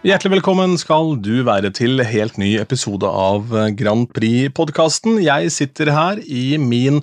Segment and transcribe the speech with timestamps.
[0.00, 5.18] Hjertelig velkommen skal du være til helt ny episode av Grand Prix-podkasten.
[5.20, 7.02] Jeg sitter her i min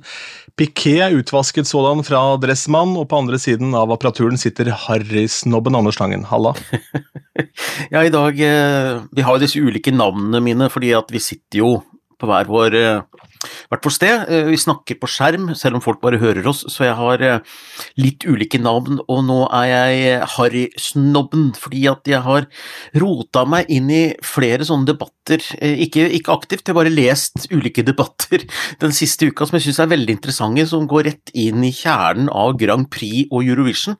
[0.57, 6.25] piké, utvasket sådan fra Dressmann, og på andre siden av apparaturen sitter harrysnobben Anders Tangen.
[6.25, 6.55] Halla.
[7.93, 11.61] ja, i dag eh, Vi har jo disse ulike navnene mine, fordi at vi sitter
[11.61, 11.71] jo
[12.17, 12.79] på hver vår
[13.37, 14.25] eh, hvert vårt sted.
[14.29, 17.55] Eh, vi snakker på skjerm, selv om folk bare hører oss, så jeg har eh,
[17.99, 19.01] litt ulike navn.
[19.07, 22.47] Og nå er jeg Harry-snobben, fordi at jeg har
[23.01, 25.43] rota meg inn i flere sånne debatter.
[25.59, 28.47] Eh, ikke, ikke aktivt, jeg har bare lest ulike debatter
[28.81, 32.31] den siste uka som jeg syns er veldig interessante, som går rett inn i kjernen
[32.33, 33.97] av Grand Prix og Eurovision.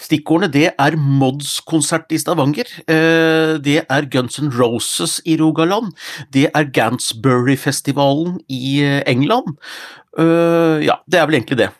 [0.00, 5.92] Stikkordene det er Mods-konsert i Stavanger, eh, det er Guns N' Roses i Rogaland,
[6.32, 9.58] det er Gansbury-festivalen i eh, England.
[10.18, 11.70] Eh, ja, det er vel egentlig det.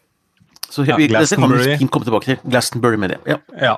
[0.70, 1.72] Så ja, Glastonbury.
[1.80, 2.36] vi tilbake til.
[2.46, 3.16] Glastonbury med det.
[3.26, 3.72] Ja, ja.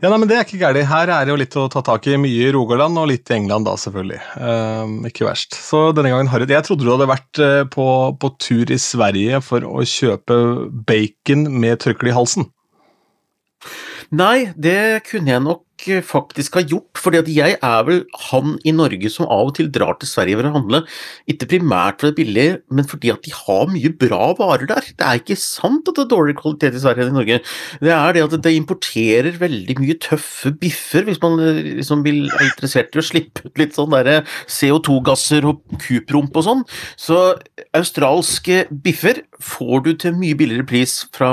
[0.00, 0.88] ja nei, men det er ikke gærent.
[0.88, 2.14] Her er det jo litt å ta tak i.
[2.16, 4.20] Mye i Rogaland og litt i England, da, selvfølgelig.
[4.40, 5.58] Um, ikke verst.
[5.58, 7.42] Så denne gangen har Jeg trodde du hadde vært
[7.74, 10.40] på, på tur i Sverige for å kjøpe
[10.88, 12.48] bacon med tørkle i halsen.
[14.10, 15.60] Nei, det kunne jeg nok
[16.06, 19.70] faktisk har gjort, fordi at jeg er vel han i Norge som av og til
[19.72, 20.82] drar til Sverige for å handle,
[21.30, 24.90] ikke primært for det billige, men fordi at de har mye bra varer der.
[24.98, 27.40] Det er ikke sant at det er dårligere kvalitet i Sverige enn i Norge.
[27.80, 32.22] Det er det at de importerer veldig mye tøffe biffer, hvis man eh, liksom vil,
[32.28, 36.64] er interessert i å slippe ut litt sånn derre CO2-gasser og kupromp og sånn.
[37.00, 37.20] Så
[37.76, 41.30] australske biffer får du til mye billigere pris fra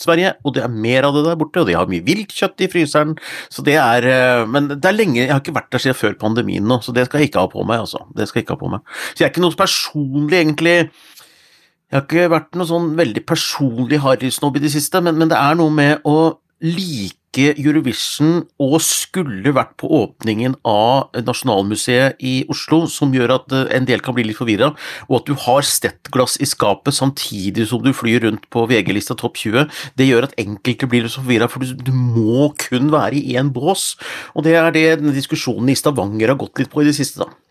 [0.00, 2.70] Sverige, og det er mer av det der borte, og de har mye viltkjøtt i
[2.72, 3.16] fryseren,
[3.52, 5.98] så det er er eh, Men det er lenge Jeg har ikke vært der siden
[5.98, 8.04] før pandemien nå, så det skal jeg ikke ha på meg, altså.
[8.16, 8.84] Det skal jeg ikke ha på meg.
[9.12, 14.02] Så jeg er ikke noe personlig, egentlig Jeg har ikke vært noe sånn veldig personlig
[14.04, 16.18] harrysnobb i det siste, men, men det er noe med å
[16.62, 23.68] like Eurovision og skulle vært på åpningen av Nasjonalmuseet i Oslo, som gjør at eh,
[23.76, 24.72] en del kan bli litt forvirra,
[25.06, 29.38] og at du har stettglass i skapet samtidig som du flyr rundt på VG-lista topp
[29.38, 33.36] 20, det gjør at enkelte blir litt forvirra, for du, du, må kun være i
[33.38, 33.94] én bås.
[34.34, 37.22] Og det er det denne diskusjonen i Stavanger har gått litt på i det siste,
[37.22, 37.49] da.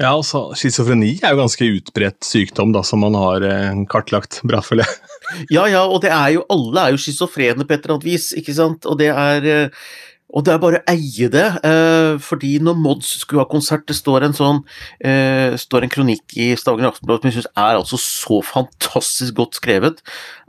[0.00, 4.62] Ja, altså, Schizofreni er jo ganske utbredt sykdom da, som man har eh, kartlagt bra,
[4.64, 5.16] føler jeg.
[5.58, 8.30] ja, ja, og det er jo, alle er jo schizofrene på et eller annet vis,
[8.38, 9.82] ikke sant, og det er eh,
[10.30, 13.96] og det er bare å eie det, eh, fordi når Mods skulle ha konsert Det
[13.98, 14.60] står en sånn
[15.02, 19.58] eh, står en kronikk i Stavanger Aftenblad som jeg syns er altså så fantastisk godt
[19.58, 19.98] skrevet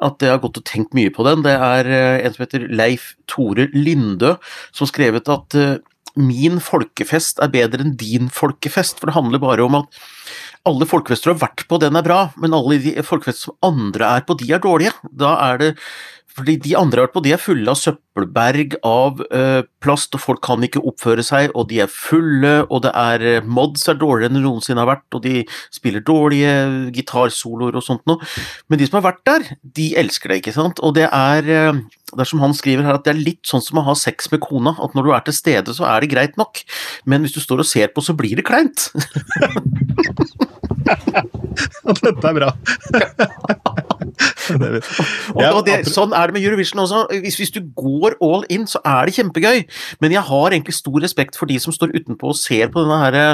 [0.05, 1.41] at jeg har gått og tenkt mye på den.
[1.41, 1.89] Det er
[2.21, 4.35] en som heter Leif Tore Lindø
[4.69, 5.57] som skrevet at
[6.19, 10.01] min folkefest er bedre enn din folkefest, for det handler bare om at
[10.67, 14.09] alle folkefester du har vært på, den er bra, men alle de folkefester som andre
[14.17, 14.93] er på, de er dårlige.
[15.09, 15.71] Da er det
[16.35, 20.23] fordi de andre har vært på, de er fulle av søppelberg av uh, plast, og
[20.23, 23.99] folk kan ikke oppføre seg, og de er fulle, og det er uh, mods er
[23.99, 25.41] dårligere enn de noensinne har vært, og de
[25.73, 26.53] spiller dårlige
[26.95, 28.21] gitarsoloer og sånt noe.
[28.71, 29.49] Men de som har vært der,
[29.79, 31.81] de elsker det, ikke sant, og det er uh,
[32.11, 34.27] det er som han skriver her, at det er litt sånn som å ha sex
[34.33, 36.63] med kona, at når du er til stede, så er det greit nok,
[37.07, 38.89] men hvis du står og ser på, så blir det kleint.
[42.01, 42.49] Dette er bra.
[45.41, 47.05] ja, det, sånn er det med Eurovision også.
[47.23, 49.63] Hvis, hvis, du går all in, så er det kjempegøy,
[50.03, 53.01] men jeg har egentlig stor respekt for de som står utenpå og ser på denne
[53.05, 53.25] herre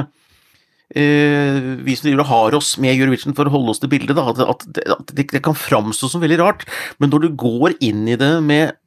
[0.96, 4.38] Uh, vi som har oss med Eurovision for å holde oss til bildet, da, at,
[4.40, 6.64] at, det, at det, det, kan framstå som veldig rart,
[6.96, 8.78] men når du går inn i det med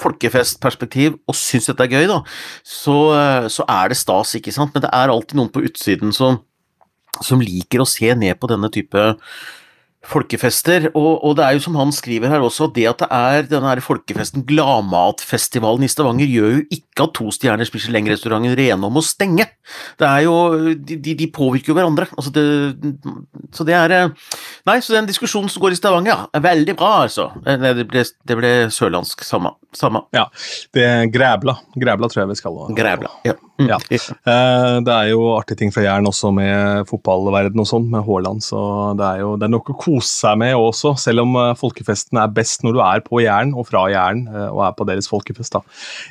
[0.00, 2.22] folkefestperspektiv og syns dette er gøy, da,
[2.64, 6.16] så, uh, så, er det stas, ikke sant, men det er alltid noen på utsiden
[6.16, 6.40] som,
[7.22, 9.04] som liker å se ned på denne type
[10.08, 13.48] folkefester, og, og, det er jo som han skriver her også, det at det er
[13.48, 19.04] denne her folkefesten Gladmatfestivalen i Stavanger gjør jo ikke at to stjerners Michelin-restauranten om å
[19.04, 19.46] stenge.
[20.00, 20.34] Det er jo,
[20.76, 22.08] de, de påvirker jo hverandre.
[22.18, 22.44] Altså det,
[23.56, 23.94] så det er
[24.68, 27.30] Nei, så den diskusjonen som går i Stavanger, ja, er veldig bra, altså.
[27.44, 29.54] Det ble, det ble sørlandsk, samme.
[29.76, 30.04] samme.
[30.14, 30.28] Ja,
[30.76, 31.58] det er Græbla.
[31.80, 33.38] Græbla tror jeg vi skal Græbla, ja.
[33.54, 33.68] Mm.
[33.70, 33.76] ja.
[33.90, 38.42] Eh, det er jo artige ting fra Jæren også med fotballverden og sånn, med Haaland,
[38.42, 38.58] så
[38.98, 42.18] det er jo det er noe å kose seg med også, selv om eh, folkefesten
[42.18, 45.10] er best når du er på Jæren og fra Jæren eh, og er på deres
[45.10, 45.54] folkefest.
[45.54, 45.62] da.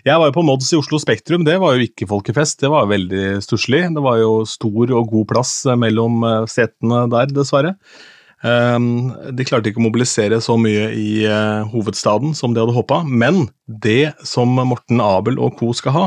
[0.08, 2.86] Jeg var jo på Mods i Oslo Spektrum, det var jo ikke folkefest, det var
[2.86, 3.84] jo veldig stusslig.
[3.94, 7.76] Det var jo stor og god plass mellom setene der, dessverre.
[8.44, 13.02] Ehm, de klarte ikke å mobilisere så mye i uh, hovedstaden som de hadde håpa,
[13.08, 15.72] men det som Morten Abel og co.
[15.76, 16.06] skal ha,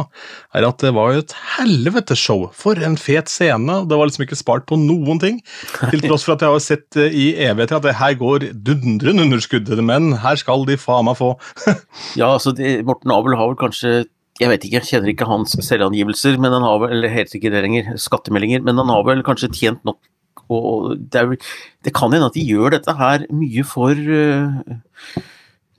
[0.56, 2.44] er at det var jo et helvetes show.
[2.52, 3.78] For en fet scene.
[3.88, 5.38] Det var liksom ikke spart på noen ting.
[5.80, 9.24] Til tross for at jeg har sett uh, i evigheter at det her går dundrende
[9.24, 11.32] underskudd, men her skal de faen meg få.
[12.20, 14.02] ja, altså de, Morten Abel har vel kanskje
[14.36, 18.60] jeg vet ikke, jeg kjenner ikke hans selvangivelser, men han har vel, eller helseregistreringer, skattemeldinger,
[18.66, 19.96] men han har vel kanskje tjent nok
[20.52, 21.48] og det, er,
[21.86, 25.24] det kan hende at de gjør dette her mye for uh,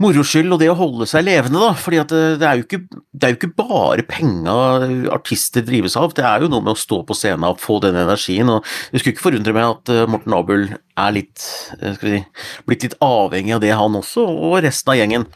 [0.04, 1.72] moro skyld og det å holde seg levende, da.
[1.78, 4.58] fordi det, det, det, er jo ikke, bare penga
[5.16, 6.14] artister drives av.
[6.18, 8.52] Det er jo noe med å stå på scenen og få den energien.
[8.54, 11.50] og Det skulle ikke forundre meg at Morten Abel er litt,
[12.02, 12.22] si,
[12.69, 15.30] blitt litt avhengig av det, han også, og resten av gjengen.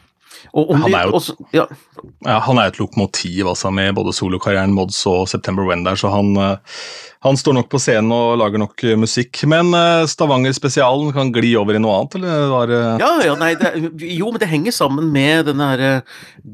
[0.52, 1.64] Han, er jo, også, ja.
[2.26, 6.10] Ja, han er et lokomotiv altså, med både solokarrieren Mods og September When der, så
[6.12, 6.82] han, eh,
[7.24, 9.42] han, står nok på scenen og lager nok eh, musikk.
[9.48, 13.72] Men uh, Stavanger-spesialen kan gli over i noe annet, eller var ja, ja, nei, det,
[14.12, 15.92] Jo, men det henger sammen med den herre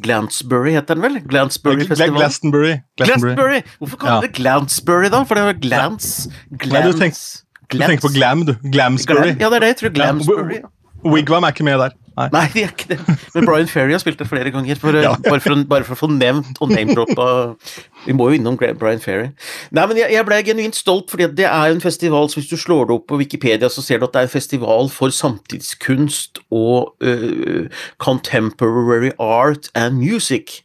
[0.05, 1.21] Glansbury, heter den vel?
[1.29, 2.21] Glansbury-festivalen.
[2.21, 2.79] Glastonbury.
[3.01, 3.63] Glastonbury.
[3.83, 4.29] Hvorfor kaller ja.
[4.29, 5.25] det Glansbury, da?
[5.29, 6.27] For det var Glans...
[6.55, 7.23] Glans nei, du, tenk,
[7.69, 8.57] du, tenker på Glam, du.
[8.65, 9.35] Glamsbury.
[9.35, 9.97] Glam, ja, det er det jeg tror.
[9.97, 10.61] Glamsbury.
[11.05, 11.97] Wigwam er ikke med der.
[12.19, 12.27] Nei.
[12.35, 12.99] Nei, de er ikke det.
[13.35, 15.13] Men Brian Ferry har spilt det flere ganger, for, ja.
[15.29, 17.29] bare, for, bare, for, å få nevnt og name-droppa
[18.09, 19.29] Vi må jo innom Brian Ferry.
[19.71, 22.59] Nei, men jeg, jeg ble genuint stolt, fordi det er en festival så Hvis du
[22.59, 26.43] slår det opp på Wikipedia, så ser du at det er en festival for samtidskunst
[26.51, 27.69] og uh,
[28.03, 30.63] contemporary art and music.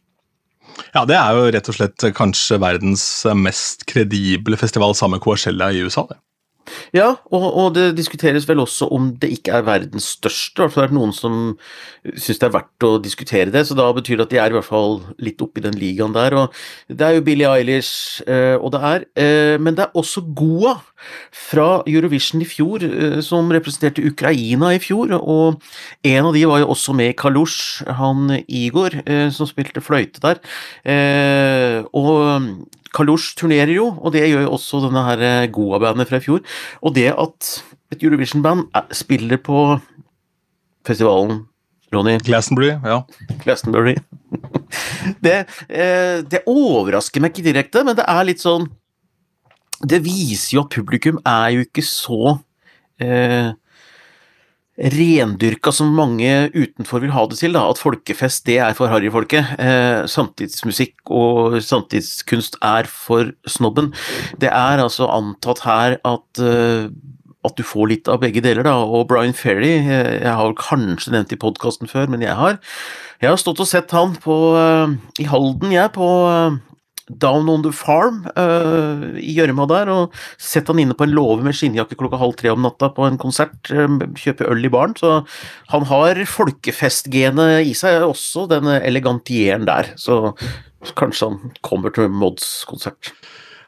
[0.94, 3.04] Ja, det er jo rett og slett kanskje verdens
[3.38, 6.06] mest kredible festival sammen med Coachella i USA.
[6.10, 6.18] det.
[6.94, 10.54] Ja, og, og, det diskuteres vel også om det ikke er verdens største.
[10.54, 11.38] I hvert fall er det noen som
[12.14, 14.56] syns det er verdt å diskutere det, så da betyr det at de er i
[14.56, 16.36] hvert fall litt oppi den ligaen der.
[16.38, 16.58] Og
[16.88, 20.76] det er jo Billie Eilish, eh, og det er eh, Men det er også Goa
[21.34, 25.12] fra Eurovision i fjor, eh, som representerte Ukraina i fjor.
[25.18, 25.60] Og
[26.04, 28.94] en av de var jo også med i Kalush, han Igor,
[29.34, 30.40] som spilte fløyte der.
[31.94, 36.24] Og Kalush turnerer jo, og det gjør jo også denne her eh, Goa-bandet fra i
[36.24, 36.44] fjor.
[36.82, 37.50] Og det at
[37.92, 39.66] et Eurovision-band spiller på
[40.86, 41.42] festivalen
[41.94, 43.02] Ronny Glastonbury, ja.
[43.42, 43.96] Glastonbury.
[45.24, 48.66] det, eh, det overrasker meg ikke direkte, men det er litt sånn
[49.84, 52.38] Det viser jo at publikum er jo ikke så
[53.02, 53.52] eh,
[54.74, 59.54] rendyrka som mange utenfor vil ha det til, da, at folkefest det er for harryfolket.
[59.62, 63.92] Eh, samtidsmusikk og samtidskunst er for snobben.
[64.42, 66.88] Det er altså antatt her at eh,
[67.44, 68.78] at du får litt av begge deler, da.
[68.88, 72.56] Og Brian Ferry, eh, jeg har kanskje nevnt i podkasten før, men jeg har,
[73.20, 76.08] jeg har stått og sett han på, uh, i Halden, jeg, på
[77.08, 81.44] Down on the Farm uh, i gjørma der, og sett han inne på en låve
[81.44, 84.96] med skinnjakke klokka halv tre om natta på en konsert, um, kjøpe øl i baren,
[84.96, 85.20] så
[85.72, 90.32] han har folkefestgenet i seg, også den elegantieren der, så
[90.96, 93.12] kanskje han kommer til Mods konsert.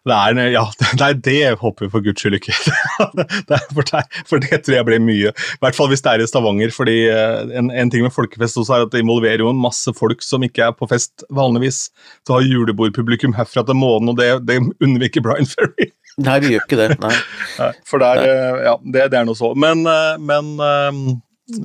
[0.06, 0.62] Det er, ja,
[1.00, 2.55] det, det håper vi for guds skyld ikke.
[3.50, 5.32] det for, det, for, det, tror jeg blir mye.
[5.35, 6.70] I hvert fall hvis det er i Stavanger.
[6.75, 9.91] fordi eh, en, en, ting med folkefest også er at det involverer jo en masse
[9.99, 11.88] folk som ikke er på fest vanligvis.
[12.23, 15.91] Så har julebordpublikum herfra til månen, og det, det unnviker Brian Ferry.
[16.23, 16.91] Nei, vi gjør ikke det.
[17.02, 17.14] Nei.
[17.59, 19.50] Nei for det er, eh, ja, det, det er noe så.
[19.59, 20.55] Men, eh, men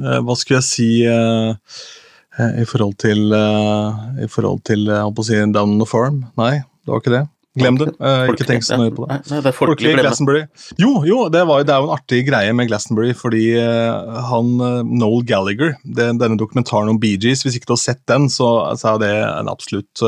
[0.02, 5.76] hva skulle jeg si i forhold til, i forhold til jeg på å si Down
[5.76, 6.24] on the Farm?
[6.42, 7.24] Nei, det var ikke det.
[7.60, 7.90] Glem det.
[8.00, 9.18] Uh, ikke tenk så nøye på det.
[9.28, 10.44] Nei, det er folkelig Glastonbury.
[10.80, 14.54] Jo, jo det, var, det, er jo en artig greie med Glastonbury, fordi uh, han
[14.64, 18.30] uh, Noel Gallagher, det, denne dokumentaren om Bee Gees, hvis ikke du har sett den,
[18.32, 20.06] så, så er det en absolutt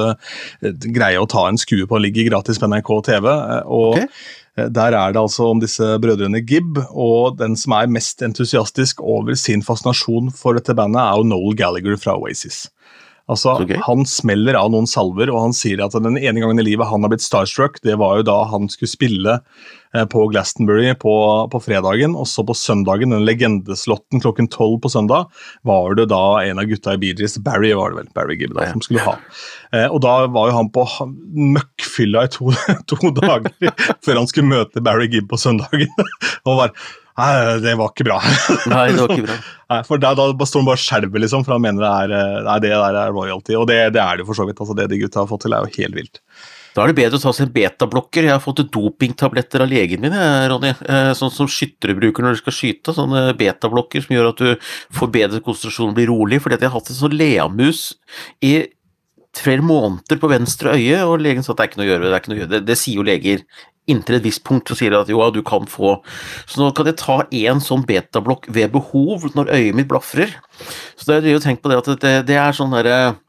[0.96, 2.00] greie å ta en skue på.
[2.00, 3.27] Ligger gratis på NRK TV.
[3.67, 4.08] og okay.
[4.53, 9.34] Der er det altså om disse brødrene Gibb, og den som er mest entusiastisk over
[9.34, 12.67] sin fascinasjon for dette bandet, er jo Noel Gallagher fra Oasis.
[13.32, 13.77] Altså, okay.
[13.86, 17.06] Han smeller av noen salver, og han sier at den ene gangen i livet han
[17.06, 19.38] har blitt starstruck, det var jo da han skulle spille
[19.96, 21.13] eh, på Glastonbury på,
[21.53, 25.32] på, fredagen, og så på søndagen, den legendeslotten klokken tolv på søndag,
[25.63, 28.58] var det da en av gutta i Bee Gees, Barry var det vel, Barry Gibb,
[28.58, 29.15] da, som skulle ha.
[29.72, 30.84] Eh, og da var jo han på
[31.56, 32.51] møkkfylla i to,
[32.92, 33.56] to dager
[34.03, 35.96] før han skulle møte Barry Gibb på søndagen.
[36.50, 36.75] og var
[37.20, 38.15] Nei, det var ikke bra.
[38.72, 39.36] Nei, det var ikke bra.
[39.74, 42.15] Nei, for Da, da står han bare og skjelver, liksom, for han mener det er,
[42.17, 43.55] eh, nei, det der er royalty.
[43.60, 44.60] Og det, det er det jo for så vidt.
[44.62, 46.22] altså Det de gutta har fått til, er jo helt vilt.
[46.74, 48.25] Da er det bedre å ta seg en betablokker.
[48.25, 50.15] Jeg har fått dopingtabletter av legen min,
[50.50, 50.74] Ronny.
[50.89, 52.96] Eh, sånn som skyttere bruker når de skal skyte.
[52.98, 56.41] Sånne betablokker som gjør at du får bedre konsentrasjon og blir rolig.
[56.41, 57.91] Fordi at jeg har hatt en sånn leamus
[58.41, 58.55] i
[59.38, 62.05] flere måneder på venstre øye, og legen sa at det er ikke noe å gjøre.
[62.05, 62.53] Det, er ikke noe å gjøre.
[62.53, 63.46] det, det sier jo leger
[63.92, 65.98] inntil et visst punkt så sier de at jo, du kan få
[66.48, 70.32] Så nå kan jeg ta én sånn betablokk ved behov når øyet mitt blafrer.
[70.96, 73.20] Så det er jo tenkt på det at det, det er sånn derre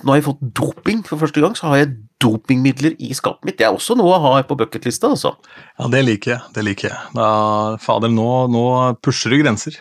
[0.00, 1.90] Nå har jeg fått doping for første gang, så har jeg
[2.24, 3.58] dopingmidler i skapet mitt.
[3.60, 5.34] Det er også noe å ha på bucketlista, altså.
[5.76, 6.40] Ja, det liker jeg.
[6.56, 7.10] Det liker jeg.
[7.14, 7.28] Da,
[7.84, 8.64] fader, nå, nå
[9.04, 9.76] pusher du grenser.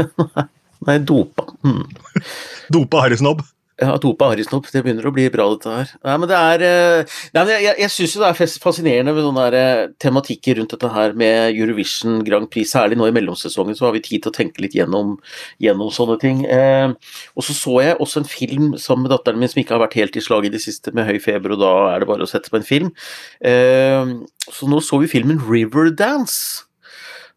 [0.88, 1.44] Nei, dopa.
[1.60, 1.84] Mm.
[2.74, 3.44] dopa harrysnobb?
[3.78, 4.66] Ja, Arisnop.
[4.72, 5.90] Det begynner å bli bra, dette her.
[6.02, 9.22] Nei, men det er eh, Nei, men Jeg, jeg syns jo det er fascinerende med
[9.22, 12.72] sånne eh, tematikker rundt dette her med Eurovision Grand Prix.
[12.74, 15.14] Særlig nå i mellomsesongen så har vi tid til å tenke litt gjennom,
[15.62, 16.42] gjennom sånne ting.
[16.50, 16.90] Eh,
[17.38, 19.98] og så så jeg også en film sammen med datteren min som ikke har vært
[20.00, 22.30] helt i slag i det siste, med høy feber, og da er det bare å
[22.30, 22.90] sette på en film.
[23.38, 24.16] Eh,
[24.50, 26.64] så nå så vi filmen Riverdance.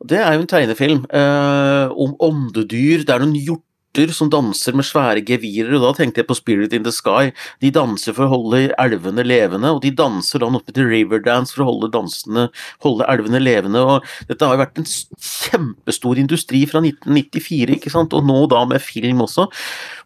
[0.02, 3.06] Det er jo en tegnefilm eh, om åndedyr.
[3.06, 3.68] Det er noen hjort
[4.16, 7.32] som danser med svære gevirer, og da tenkte jeg på Spirit in the Sky.
[7.62, 11.66] De danser for å holde elvene levende, og de danser da oppe til Riverdance for
[11.66, 12.50] å holde, dansene,
[12.82, 13.82] holde elvene levende.
[13.82, 18.64] og Dette har jo vært en kjempestor industri fra 1994, ikke sant, og nå da
[18.66, 19.50] med film også.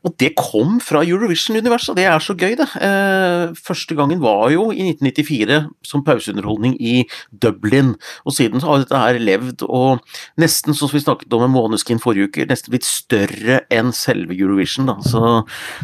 [0.05, 2.67] Og det kom fra Eurovision-universet, det er så gøy, det.
[2.77, 7.95] Eh, første gangen var jo i 1994 som pauseunderholdning i Dublin,
[8.25, 10.03] og siden så har dette her levd, og
[10.41, 14.91] nesten som vi snakket om med Måneskin forrige uke, nesten blitt større enn selve Eurovision,
[14.91, 14.99] da.
[15.05, 15.23] Så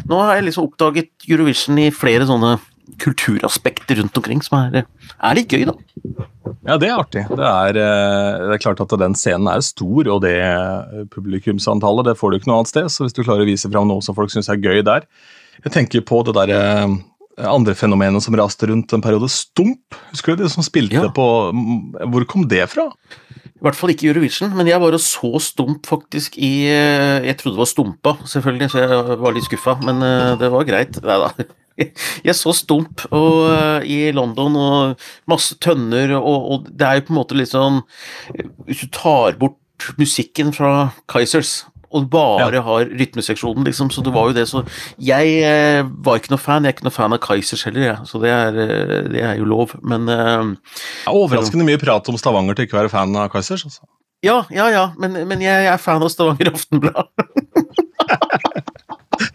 [0.06, 2.56] nå har jeg liksom oppdaget Eurovision i flere sånne
[3.02, 5.74] kulturaspekter rundt omkring som er, er, litt gøy, da.
[6.66, 7.22] Ja, det er artig.
[7.30, 10.36] Det er, eh, det er, klart at den scenen er stor, og det
[11.14, 12.90] publikumsantallet det får du ikke noe annet sted.
[12.92, 15.06] Så hvis du klarer å vise fram noe som folk syns er gøy der
[15.64, 16.98] Jeg tenker på det derre eh,
[17.48, 19.96] andre fenomenet som raste rundt en periode, Stump.
[20.12, 21.14] Husker du det som spilte ja.
[21.14, 21.28] på
[22.12, 22.90] Hvor kom det fra?
[23.62, 27.38] I hvert fall ikke Eurovision, men jeg var og så Stump faktisk i eh, Jeg
[27.40, 30.02] trodde det var Stumpa, selvfølgelig, så jeg var litt skuffa, men
[30.38, 31.02] det var greit.
[31.02, 31.50] Nei da.
[32.26, 37.08] Jeg så Stump og, uh, i London, og masse tønner, og, og, det er jo
[37.08, 37.82] på en måte litt sånn
[38.68, 41.62] Hvis du tar bort musikken fra Kaizers
[41.92, 42.62] og bare ja.
[42.64, 44.62] har rytmeseksjonen, liksom, så det var jo det, så
[44.96, 48.08] Jeg uh, var ikke noe fan, jeg er ikke noe fan av Kaizers heller, jeg,
[48.08, 48.60] så det er,
[49.12, 50.08] det er, jo lov, men
[51.10, 53.84] Overraskende mye prat om Stavanger til ikke å være fan av Kaizers, altså.
[54.22, 57.10] Ja, ja, ja, men, men jeg, jeg er fan av Stavanger Aftenblad.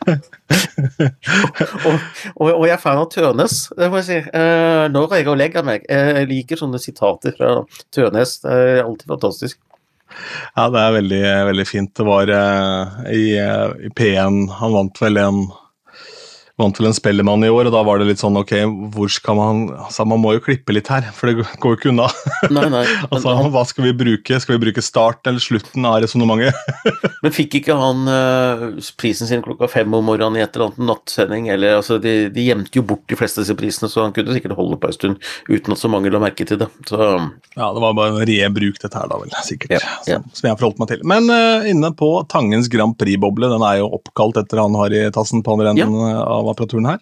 [0.07, 1.95] og,
[2.35, 4.19] og, og, jeg er fan av Tønes, det må jeg si.
[4.23, 5.85] Eh, når jeg og legger meg.
[5.89, 7.53] Jeg liker sånne sitater fra
[7.93, 8.39] Tønes.
[8.43, 9.59] Det er alltid fantastisk.
[10.55, 11.93] Ja, det er veldig, veldig fint.
[11.97, 15.41] Det var eh, i, uh, i P1 Han vant vel en
[16.57, 18.53] vant vel en Spellemann i år, og da var det litt sånn ok,
[18.95, 21.91] hvor skal man altså Man må jo klippe litt her, for det går jo ikke
[21.91, 22.07] unna.
[22.49, 22.83] Nei, nei.
[23.11, 24.39] altså, han, hva skal vi bruke?
[24.41, 26.57] Skal vi bruke start eller slutten av resonnementet?
[27.23, 28.65] men fikk ikke han uh,
[28.97, 31.51] prisen sin klokka fem om morgenen i et eller annet nattsending?
[31.53, 34.33] eller altså, de, de, gjemte jo bort de fleste av disse prisene, så han kunne
[34.35, 36.69] sikkert holde på en stund uten at så mange la merke til det.
[36.89, 40.17] Så, ja, det var bare en rebruk dette her, da vel, sikkert, ja, ja.
[40.23, 41.05] Som, som, jeg har forholdt meg til.
[41.07, 45.05] Men uh, inne på Tangens Grand Prix-boble, den er jo oppkalt etter han har i
[45.13, 46.25] tassen på andre enden ja.
[46.25, 47.01] av apparaturen her,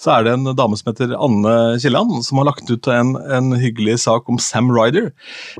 [0.00, 3.52] så er det en dame som heter Anne Kielland, som har lagt ut en, en,
[3.58, 5.10] hyggelig sak om Sam Ryder.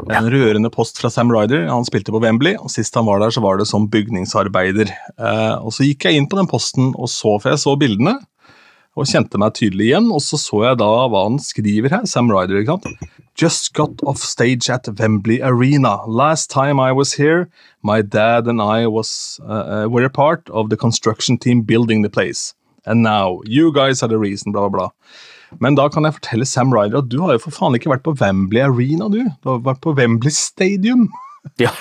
[0.06, 1.66] En rørende post fra Sam Ryder.
[1.70, 4.92] Han spilte på Wembley, og sist han var der, så var det som bygningsarbeider.
[5.18, 8.18] Eh, og Så gikk jeg inn på den posten og så, for jeg så bildene
[8.98, 10.10] og kjente meg tydelig igjen.
[10.14, 12.62] Og så så jeg da hva han skriver her, Sam Ryder.
[12.62, 13.16] ikke sant?
[13.38, 16.00] Just got off stage at Wembley Arena.
[16.06, 17.48] Last time I was here,
[17.82, 22.10] my dad and I was, uh, were a part of the construction team building the
[22.10, 22.54] place.
[22.86, 24.88] And now, you guys are the reason, bla, bla, bla.
[25.60, 28.04] Men da kan jeg fortelle Sam Ryder at du har jo for faen ikke vært
[28.04, 29.22] på Wembley Arena, du.
[29.42, 31.08] Du har vært på Wembley Stadium.
[31.60, 31.72] Ja.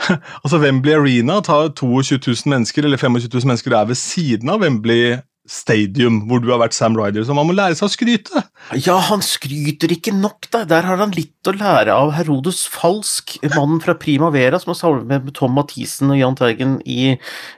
[0.42, 4.52] altså, Wembley Arena tar 22 000 mennesker, eller 25 000 mennesker, det er ved siden
[4.52, 5.18] av Wembley
[5.50, 8.42] Stadium, hvor du har vært Sam Ryder, så man må lære seg å skryte.
[8.78, 10.62] Ja, han skryter ikke nok, da.
[10.68, 15.10] Der har han litt å lære av Herodes Falsk, mannen fra Primavera, som har samlet
[15.10, 17.16] med Tom Mathisen og Jahn Teigen i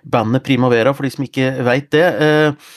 [0.08, 2.06] bandet Primavera, for de som ikke veit det.
[2.24, 2.72] Eh,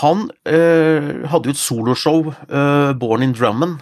[0.00, 3.76] han eh, hadde jo et soloshow, eh, Born in Drummen,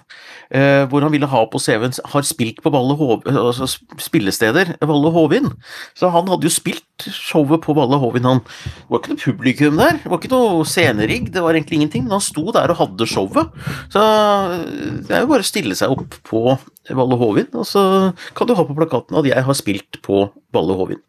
[0.54, 3.66] eh, hvor han ville ha på CV-en Har spilt på Valle Hov, altså
[3.98, 5.50] spillesteder, Valle Hovin.
[5.98, 8.42] Så han hadde jo spilt showet på Valle Hovin, han.
[8.44, 12.06] Det var ikke noe publikum der, det var ikke noe scenerigg, det var egentlig ingenting,
[12.06, 13.56] men han sto der og hadde showet.
[13.94, 14.04] Så
[15.08, 16.44] det er jo bare å stille seg opp på
[16.94, 20.78] Valle Hovin, og så kan du ha på plakaten at jeg har spilt på Valle
[20.78, 21.02] Hovin.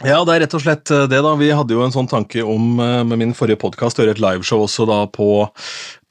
[0.00, 1.34] Ja, det er rett og slett eh, det, da.
[1.36, 4.22] Vi hadde jo en sånn tanke om eh, med min forrige podkast å gjøre et
[4.22, 5.44] liveshow også da på,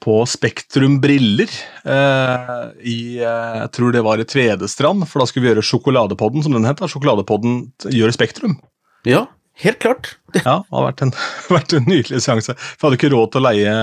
[0.04, 1.50] på Spektrum Briller.
[1.82, 6.54] Eh, I jeg tror det var i Tvedestrand, for da skulle vi gjøre Sjokoladepodden, som
[6.54, 6.82] den het.
[6.86, 8.60] Sjokoladepodden gjør Spektrum.
[9.08, 9.26] Ja,
[9.60, 10.14] Helt klart.
[10.34, 11.12] ja, det har vært en,
[11.56, 12.54] vært en nydelig seanse.
[12.56, 13.76] For jeg hadde ikke råd til å leie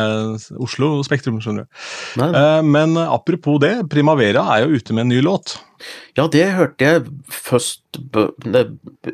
[0.64, 1.40] Oslo Spektrum.
[1.44, 1.86] skjønner du.
[2.22, 2.44] Nei, nei.
[2.44, 5.58] Eh, men apropos det, Primavera er jo ute med en ny låt.
[6.18, 8.00] Ja, det hørte jeg først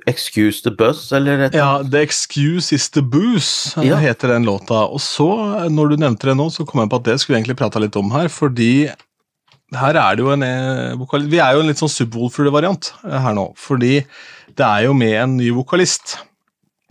[0.08, 3.98] Excuse the Buzz, eller et Ja, The Excuse Is The Booze ja.
[4.00, 4.86] heter den låta.
[4.88, 5.28] Og så,
[5.68, 7.84] når du nevnte det nå, så kom jeg på at det skulle vi egentlig prata
[7.84, 8.88] litt om her, fordi
[9.74, 11.26] her er det jo en eh, vokal...
[11.30, 13.98] Vi er jo en litt sånn subwoolfer-variant eh, her nå, fordi
[14.54, 16.20] det er jo med en ny vokalist.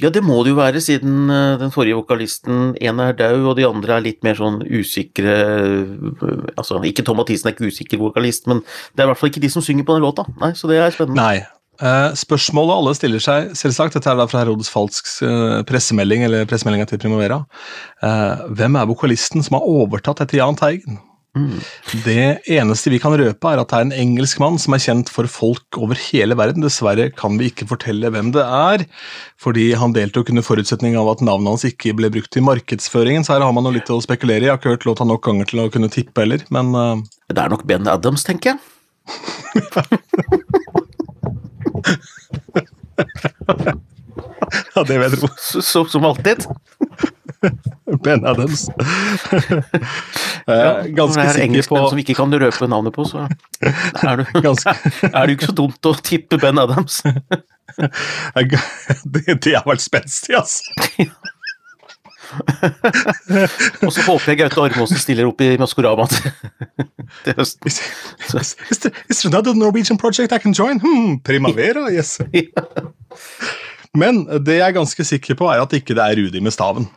[0.00, 3.56] Ja, det må det jo være, siden eh, den forrige vokalisten en er død, og
[3.58, 8.00] de andre er litt mer sånn usikre eh, Altså, ikke Tom Mathisen er ikke usikker
[8.00, 10.24] vokalist, men det er i hvert fall ikke de som synger på den låta.
[10.40, 11.20] Nei, så det er spennende.
[11.20, 11.44] Nei.
[11.82, 16.46] Eh, spørsmålet alle stiller seg, selvsagt, dette er da fra Herodes Falks eh, pressemelding, eller
[16.48, 17.40] pressemeldinga til Primavera.
[18.04, 21.00] Eh, hvem er vokalisten som har overtatt etter Jahn Teigen?
[21.32, 21.60] Mm.
[22.04, 25.08] Det eneste vi kan røpe, er at det er en engelsk mann som er kjent
[25.12, 26.60] for folk over hele verden.
[26.64, 28.84] Dessverre kan vi ikke fortelle hvem det er,
[29.40, 33.32] fordi han deltok under forutsetning av at navnet hans ikke ble brukt i markedsføringen, så
[33.36, 34.48] her har man noe litt å spekulere i.
[34.50, 37.00] Jeg har ikke hørt låta nok ganger til å kunne tippe heller, men uh...
[37.32, 38.58] Det er nok Ben Adams, tenker jeg.
[44.76, 45.28] ja, det vil jeg tro.
[45.88, 46.44] som alltid.
[48.04, 48.68] Ben Adams.
[50.46, 54.72] Ja, ganske sikker på som ikke kan røpe navnet på, så er det, ganske...
[55.06, 56.96] er jo ikke så dumt å tippe Ben Adams.
[57.78, 60.66] det, det har vært spenstig, altså.
[63.86, 67.70] Og så håper jeg Gaute Ormåsen stiller opp i Maskorama til høsten.
[67.70, 67.78] Is,
[68.34, 70.82] is, is, there, is there another Norwegian project I can join?
[70.82, 72.18] Hmm, Primavera, yes.
[73.94, 76.88] Men det jeg er ganske sikker på, er at ikke det er Rudi med staven.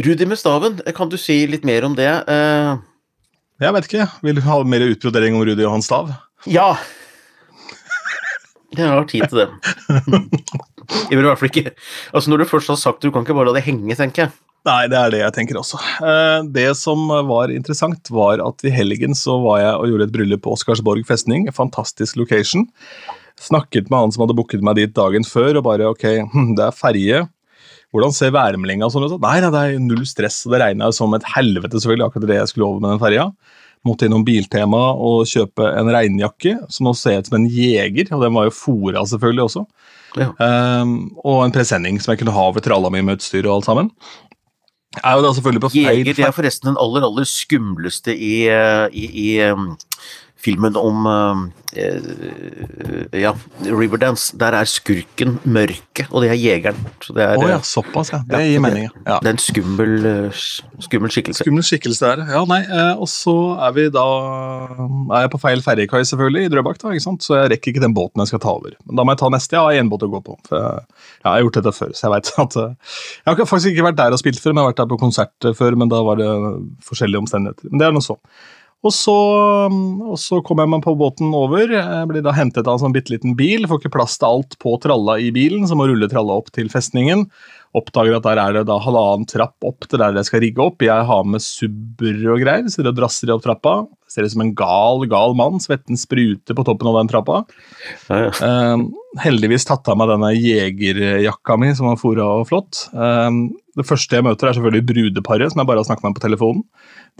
[0.00, 2.08] Rudi med staven, kan du si litt mer om det?
[2.28, 2.80] Uh...
[3.60, 4.06] Jeg vet ikke.
[4.24, 6.12] Vil du ha mer utbrodering om Rudi og hans stav?
[6.48, 6.72] Ja.
[8.72, 9.48] Jeg har tid til det.
[11.10, 11.72] Jeg vil i hvert fall ikke
[12.16, 14.24] Altså Når du først har sagt det, du kan ikke bare la det henge, tenker
[14.24, 14.32] jeg.
[14.66, 15.78] Nei, det er det jeg tenker også.
[16.52, 20.42] Det som var interessant, var at i helgen så var jeg og gjorde et bryllup
[20.44, 21.46] på Oscarsborg festning.
[21.56, 22.66] Fantastisk location.
[23.40, 26.66] Snakket med han som hadde booket meg dit dagen før, og bare ok, hm, det
[26.66, 27.22] er ferje
[27.90, 29.16] hvordan ser værmeldinga sånn ut?
[29.22, 32.52] Nei, det er null stress, og det regna som et helvete, selvfølgelig, akkurat det jeg
[32.52, 33.26] skulle over med den ferja.
[33.88, 38.26] Måtte innom Biltema og kjøpe en regnjakke, som nå ser ut som en jeger, og
[38.26, 39.64] den var jo fora selvfølgelig også.
[40.18, 40.32] Ja.
[40.82, 43.70] Um, og en presenning som jeg kunne ha over tralla mi med utstyr og alt
[43.70, 43.92] sammen.
[45.00, 48.48] Er jo da selvfølgelig på feil Jeger det er forresten den aller, aller skumleste i,
[48.50, 49.68] eh, i, i um,
[50.40, 51.42] filmen om uh,
[53.14, 53.32] ja,
[53.66, 54.32] Riverdance.
[54.40, 56.80] Der er skurken mørket, og det er jegeren.
[57.04, 58.22] Så det er, oh, ja, såpass, ja.
[58.26, 58.88] Det ja, gir mening.
[59.04, 59.18] Ja.
[59.22, 59.94] Det er en skummel,
[60.82, 61.44] skummel skikkelse.
[61.44, 62.42] Skummel skikkelse der, ja.
[62.50, 62.62] Nei,
[62.96, 63.36] og så
[63.68, 64.06] er vi da
[65.14, 67.24] er jeg på feil ferjekai, selvfølgelig, i Drøbak, da, ikke sant?
[67.26, 68.74] så jeg rekker ikke den båten jeg skal ta over.
[68.86, 69.56] Men da må jeg ta neste.
[69.56, 70.38] Jeg har én båt å gå på.
[70.48, 73.90] For jeg, jeg har gjort dette før, så jeg veit at Jeg har faktisk ikke
[73.90, 76.02] vært der og spilt før, men jeg har vært der på konsert før, men da
[76.06, 76.30] var det
[76.86, 77.70] forskjellige omstendigheter.
[77.70, 78.18] Men det er nå så.
[78.80, 79.14] Og så,
[79.68, 81.68] og så kommer jeg meg på båten over.
[81.68, 83.66] Jeg blir da hentet av en sånn bitte liten bil.
[83.68, 86.70] Får ikke plass til alt på tralla i bilen, så må rulle tralla opp til
[86.72, 87.26] festningen.
[87.76, 90.80] Oppdager at der er det da halvannen trapp opp til der jeg skal rigge opp.
[90.82, 93.74] Jeg har med subber og greier, sitter og drasser opp trappa.
[94.10, 95.60] Ser ut som en gal, gal mann.
[95.62, 97.44] Svetten spruter på toppen av den trappa.
[98.08, 98.32] Ja, ja.
[98.32, 98.88] Eh,
[99.22, 102.86] heldigvis tatt av meg denne jegerjakka mi, som var fora og flott.
[102.96, 106.24] Uh, det første jeg møter, er selvfølgelig brudeparet, som jeg bare har snakket med på
[106.26, 106.64] telefonen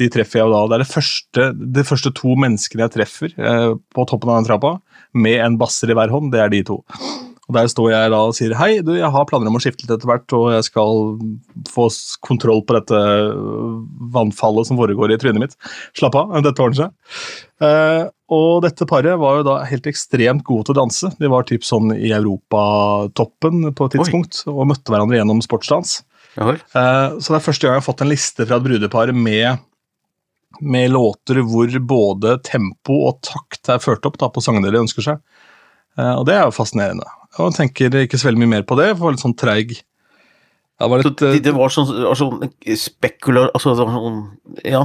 [0.00, 0.60] de treffer jeg da.
[0.68, 4.50] Det er det første, de første to menneskene jeg treffer eh, på toppen av den
[4.50, 4.76] trappa,
[5.12, 6.80] med en basser i hver hånd, det er de to.
[7.50, 9.82] Og Der står jeg da og sier hei, du, jeg har planer om å skifte
[9.82, 11.00] litt etter hvert, og jeg skal
[11.72, 11.88] få
[12.22, 13.00] kontroll på dette
[14.14, 15.56] vannfallet som foregår i trynet mitt.
[15.98, 17.32] Slapp av, dette ordner seg.
[17.66, 21.10] Eh, og dette paret var jo da helt ekstremt gode til å danse.
[21.18, 24.54] De var typ sånn i europatoppen på et tidspunkt, Oi.
[24.54, 25.98] og møtte hverandre gjennom sportsdans.
[26.38, 29.66] Eh, så det er første gang jeg har fått en liste fra et brudepar med
[30.60, 35.04] med låter hvor både tempo og takt er ført opp da, på sangene de ønsker
[35.06, 35.20] seg.
[35.96, 37.06] Uh, og det er jo fascinerende.
[37.38, 39.78] Og jeg tenker ikke så veldig mye mer på det, for litt sånn treig det
[40.88, 42.46] var, litt, det, det var sånn, sånn
[42.78, 44.20] spekular altså, sånn,
[44.64, 44.80] Ja,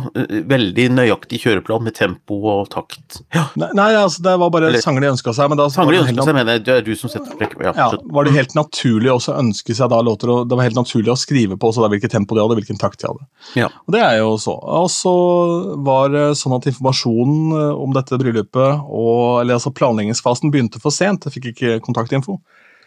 [0.51, 3.21] veldig nøyaktig kjøreplan med tempo og takt.
[3.36, 3.45] Ja.
[3.60, 5.47] Nei, nei, altså, det var bare Eller, sanger de ønska seg.
[5.53, 6.65] Men da, sanger de ønska seg, mener jeg.
[6.67, 7.55] Det er du som setter prekk.
[7.63, 10.67] Ja, ja, var det helt naturlig også å ønske seg da låter, og det var
[10.67, 13.25] helt naturlig å skrive på også da hvilket tempo de hadde, hvilken takt de hadde.
[13.62, 13.71] Ja.
[13.88, 14.58] Og det er jo så.
[14.81, 15.15] Og så
[15.88, 20.91] var det sånn at informasjonen eh, om dette bryllupet, og, eller altså planleggingsfasen, begynte for
[20.95, 21.29] sent.
[21.29, 22.41] Jeg fikk ikke kontaktinfo.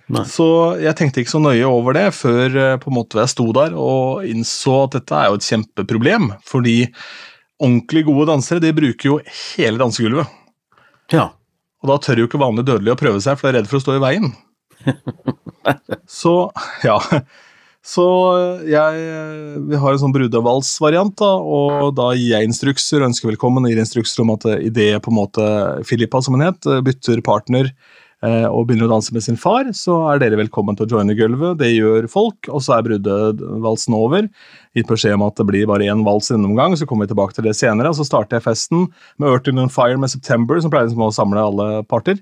[0.08, 0.24] Nei.
[0.24, 0.46] Så
[0.80, 3.74] jeg tenkte ikke så nøye over det før eh, på en måte jeg sto der
[3.76, 6.30] og innså at dette er jo et kjempeproblem.
[6.48, 6.78] Fordi
[7.60, 10.30] ordentlig gode dansere de bruker jo hele dansegulvet.
[11.12, 11.30] Ja.
[11.82, 13.78] Og da tør jo ikke vanlig dødelig å prøve seg, for de er redd for
[13.78, 14.32] å stå i veien.
[16.20, 16.34] så
[16.86, 16.96] ja.
[17.88, 18.04] Så
[18.68, 19.04] jeg
[19.70, 24.24] Vi har en sånn brudevalsvariant, da, og da gir jeg instrukser, ønsker velkommen, gir instrukser
[24.24, 25.46] om at idet på en måte
[25.88, 30.00] Filippa, som hun het, bytter partner Eh, og begynner å danse med sin far, så
[30.10, 31.60] er dere velkommen til å joine gulvet.
[31.60, 34.26] Det gjør folk, og så er bruddevalsen over.
[34.74, 37.36] Gitt beskjed om at det blir bare én vals innom omgang, så kommer vi tilbake
[37.36, 37.92] til det senere.
[37.92, 38.88] og Så starter jeg festen
[39.22, 42.18] med Earth in Fire med September, som pleier liksom å samle alle parter.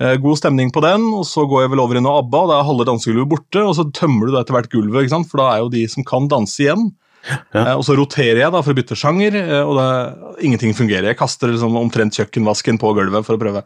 [0.00, 2.50] Eh, god stemning på den, og så går jeg vel over i noe ABBA, og
[2.50, 5.46] da er halve dansegulvet borte, og så tømmer du da etter hvert gulvet, for da
[5.54, 6.90] er jo de som kan danse igjen.
[7.26, 7.38] Ja.
[7.62, 9.86] Eh, og så roterer jeg da for å bytte sjanger, eh, og det,
[10.46, 11.10] ingenting fungerer.
[11.10, 13.62] Jeg kaster liksom omtrent kjøkkenvasken på gulvet for å prøve.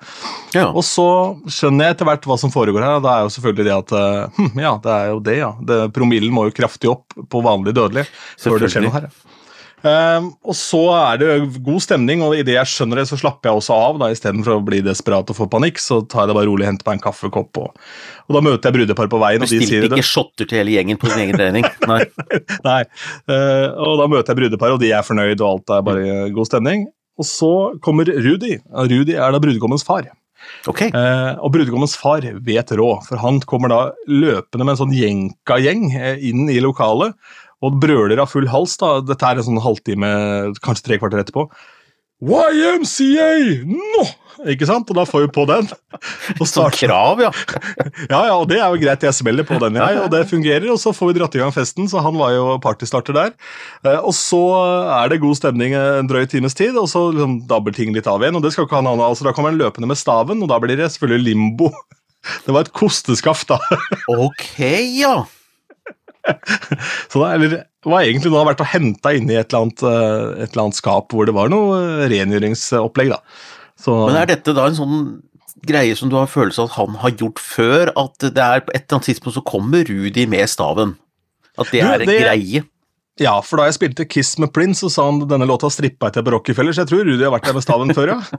[0.56, 0.68] Ja.
[0.70, 1.06] Og så
[1.50, 4.38] skjønner jeg etter hvert hva som foregår her, det er jo selvfølgelig det at eh,
[4.38, 5.50] hm, Ja, det er jo det, ja.
[5.72, 8.06] Det, promillen må jo kraftig opp på vanlig dødelig
[8.40, 9.10] før det skjer noe her.
[9.10, 9.26] ja.
[9.86, 11.28] Ehm, og så er det
[11.64, 14.00] god stemning, og idet jeg skjønner det, så slapper jeg også av.
[14.02, 16.88] da Istedenfor å bli desperat og få panikk, så tar jeg det bare rolig henter
[16.88, 17.62] meg en kaffekopp.
[17.62, 17.88] Og,
[18.28, 20.76] og da møter jeg brudepar på veien, og de sier sier ikke shotter til hele
[20.76, 21.68] gjengen på sin egen trening?
[21.90, 22.00] Nei.
[22.68, 22.80] Nei.
[23.30, 26.52] Uh, og da møter jeg brudepar, og de er fornøyd, og alt er bare god
[26.52, 26.88] stemning.
[27.20, 27.52] Og så
[27.84, 28.56] kommer Rudi.
[28.72, 30.08] Rudi er da brudgommens far.
[30.68, 30.88] Okay.
[30.88, 35.90] Eh, og brudgommens far vet råd, for han kommer da løpende med en sånn jenka-gjeng
[35.98, 37.12] eh, inn i lokalet
[37.60, 38.78] og brøler av full hals.
[38.80, 40.08] da, Dette er en sånn halvtime,
[40.64, 41.48] kanskje tre kvarter etterpå.
[42.20, 43.30] YMCA
[43.64, 44.08] nå!
[44.48, 44.88] Ikke sant?
[44.88, 45.66] Og da får vi på den.
[45.68, 46.48] Og starter.
[46.48, 47.30] starter krav, ja.
[48.12, 50.68] ja, ja, og det er jo greit, jeg smeller på den, jeg, og det fungerer.
[50.72, 53.34] Og så får vi dratt i gang festen, så han var jo partystarter der.
[53.84, 54.40] Eh, og så
[54.96, 58.24] er det god stemning en drøy times tid, og så liksom dabber ting litt av
[58.24, 58.38] igjen.
[58.40, 60.52] Og det skal ikke han ha noe altså Da kommer han løpende med staven, og
[60.52, 61.72] da blir det selvfølgelig limbo.
[62.44, 63.56] Det var et kosteskaft, da.
[64.12, 64.58] Ok,
[64.92, 65.22] ja.
[67.10, 67.56] Så da, eller,
[67.86, 71.14] var egentlig noe vært henta inn i et eller, annet, eh, et eller annet skap
[71.14, 73.14] hvor det var noe eh, rengjøringsopplegg.
[73.14, 73.20] da.
[73.80, 74.98] Så, Men er dette da en sånn
[75.66, 77.92] greie som du har følelse av at han har gjort før?
[78.00, 80.96] At det er på et eller annet tidspunkt så kommer Rudi med staven?
[81.60, 82.64] At det er en det- greie?
[83.20, 86.24] Ja, for da jeg spilte Kiss med Prince, så sa han denne låta strippa til
[86.26, 88.20] på Rockefeller, så jeg tror Rudi har vært der med staven før, ja.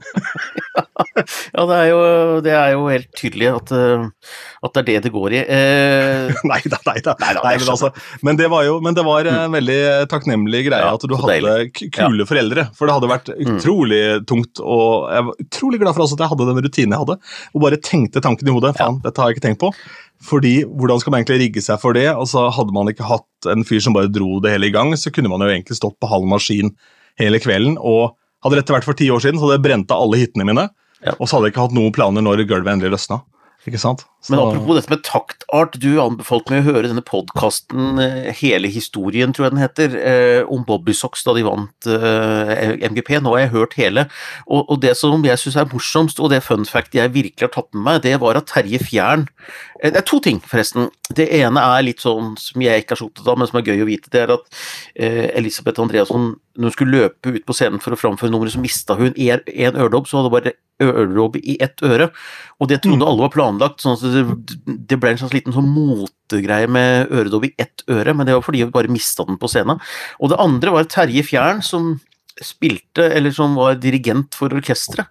[1.52, 1.98] Ja, det er jo,
[2.44, 4.04] det er jo helt tydelig at, eh,
[4.64, 5.40] at det er det det går i.
[5.44, 7.14] Eh, nei da, nei da.
[7.20, 7.90] Nei da, Nei, men, altså,
[8.24, 9.78] men det var jo men det var en veldig
[10.10, 11.90] takknemlig greie Ja, at du hadde deilig.
[11.94, 12.66] kule foreldre.
[12.78, 16.32] For det hadde vært utrolig tungt, og jeg var utrolig glad for også at jeg
[16.32, 17.18] hadde den rutinen jeg hadde.
[17.52, 18.74] Og bare tenkte tanken i hodet.
[18.80, 19.72] Faen, dette har jeg ikke tenkt på.
[20.22, 22.06] Fordi hvordan skal man egentlig rigge seg for det?
[22.12, 25.10] Altså, hadde man ikke hatt en fyr som bare dro det hele i gang, så
[25.14, 26.70] kunne man jo egentlig stått på halv maskin
[27.20, 27.74] hele kvelden.
[27.78, 28.14] Og
[28.46, 30.68] hadde dette vært for ti år siden, så hadde jeg brent av alle hyttene mine.
[31.02, 31.16] Ja.
[31.18, 33.22] Og så hadde jeg ikke hatt noen planer når gulvet endelig løsna.
[33.66, 34.06] Ikke sant?
[34.30, 37.98] Men apropos dette med taktart, du anbefalte meg å høre denne podkasten
[38.38, 43.16] Hele historien, tror jeg den heter, eh, om Bobby Socks da de vant eh, MGP.
[43.18, 44.06] Nå har jeg hørt hele,
[44.46, 47.70] og, det som jeg syns er morsomst, og det fun fact jeg virkelig har tatt
[47.74, 49.26] med meg, det var at Terje Fjern
[49.82, 50.90] eh, Det er to ting, forresten.
[51.10, 53.70] Det ene er litt sånn som jeg ikke er så opptatt av, men som er
[53.72, 54.62] gøy å vite, det er at
[54.94, 58.62] eh, Elisabeth Andreasson, når hun skulle løpe ut på scenen for å framføre nummeret, så
[58.62, 62.10] mista hun én en øredobb, så hadde hun bare øredobb i ett øre.
[62.60, 66.70] Og det trodde alle var planlagt, sånn at det, ble en slags liten sånn motegreie
[66.70, 69.82] med øredobb i ett øre, men det var fordi vi bare mista den på scenen.
[70.20, 71.94] Og det andre var Terje Fjern, som
[72.42, 75.10] spilte, eller som var dirigent for orkesteret.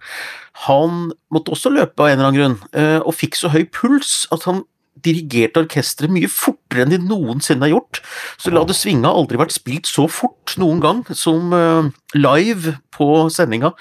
[0.66, 4.26] Han måtte også løpe av en eller annen grunn, eh, og fikk så høy puls
[4.34, 4.64] at han
[5.02, 8.02] dirigerte orkesteret mye fortere enn de noensinne har gjort.
[8.38, 12.76] Så La det svinge har aldri vært spilt så fort noen gang som eh, live
[12.94, 13.72] på sendinga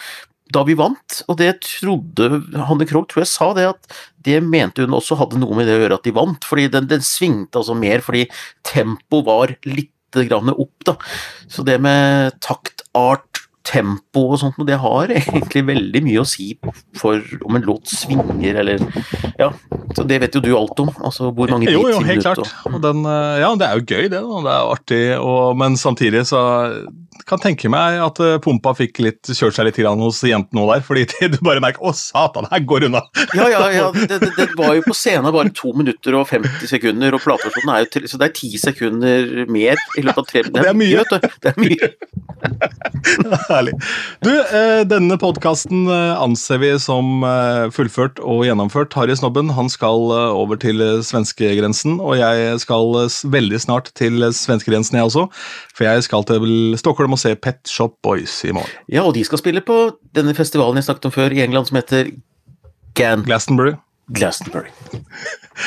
[0.53, 4.85] da vi vant, og det trodde Hanne Krogh tror jeg sa det, at det mente
[4.85, 7.61] hun også hadde noe med det å gjøre at de vant, fordi den, den svingte
[7.61, 8.27] altså mer fordi
[8.67, 9.93] tempoet var litt
[10.27, 10.97] grann opp, da.
[11.51, 16.27] Så det med takt, art, tempo og sånt, og det har egentlig veldig mye å
[16.27, 16.51] si
[16.97, 18.81] for om en låt svinger, eller
[19.39, 19.51] Ja,
[19.95, 20.91] så det vet jo du alt om.
[21.01, 22.51] Altså hvor mange Jo, jo, helt klart.
[22.69, 24.19] Og den, eh, ja, det er jo gøy, det.
[24.21, 24.41] Da.
[24.47, 26.41] Det er artig, og, men samtidig så
[27.27, 30.65] kan tenke meg at eh, pumpa fikk litt, kjørt seg litt grann hos jentene nå
[30.71, 33.03] der, fordi du bare merker 'Å, satan, her går unna'.
[33.37, 33.87] Ja, ja, ja.
[33.95, 37.73] Det, det, det var jo på scenen bare to minutter og 50 sekunder, og plateversjonen
[37.75, 41.01] er jo så det er ti sekunder mer i løpet av tre Det er mye.
[41.01, 41.17] vet du.
[41.41, 41.85] Det er mye.
[43.51, 43.73] Herlig.
[44.23, 48.93] Du, eh, denne podkasten anser vi som eh, fullført og gjennomført.
[48.97, 53.91] Harry Snobben han skal eh, over til eh, svenskegrensen, og jeg skal eh, veldig snart
[53.99, 55.25] til eh, svenskegrensen, jeg også.
[55.75, 58.71] For jeg skal til Stockholm og se Pet Shop Boys i morgen.
[58.91, 59.77] Ja, og de skal spille på
[60.15, 62.13] denne festivalen jeg snakket om før i England, som heter
[62.97, 63.75] Gan Glastonbury.
[64.11, 64.71] Glastonbury.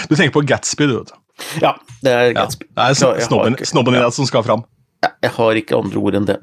[0.08, 1.18] Du tenker på Gatsby, du, vet du.
[1.62, 2.36] Ja, det er Ja.
[2.40, 2.64] Gatsby.
[2.66, 4.64] Det er Ja, jeg har snobben, snobben i deg som skal fram.
[5.04, 6.38] Jeg har ikke andre ord enn det.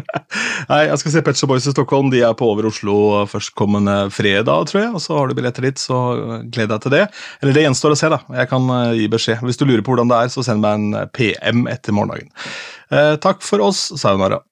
[0.70, 2.10] Nei, jeg skal se Petcher Boys i Stockholm.
[2.12, 2.96] De er på Over Oslo
[3.30, 4.92] førstkommende fredag, tror jeg.
[4.92, 5.98] Og så har du billetter dit, så
[6.52, 7.02] gled deg til det.
[7.40, 8.22] Eller det gjenstår å se, da.
[8.42, 9.44] Jeg kan eh, gi beskjed.
[9.46, 12.32] Hvis du lurer på hvordan det er, så send meg en PM etter morgendagen.
[12.92, 13.88] Eh, takk for oss.
[14.00, 14.42] Sayonara.